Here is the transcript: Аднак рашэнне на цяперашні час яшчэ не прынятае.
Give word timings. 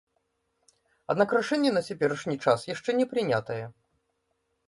Аднак 1.13 1.35
рашэнне 1.37 1.71
на 1.75 1.83
цяперашні 1.91 2.35
час 2.47 2.65
яшчэ 2.73 2.91
не 3.01 3.05
прынятае. 3.13 3.61